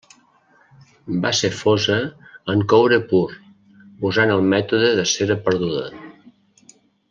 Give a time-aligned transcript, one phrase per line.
[1.25, 1.97] Va ser fosa
[2.55, 3.21] en coure pur
[4.11, 5.89] usant el mètode de cera perduda.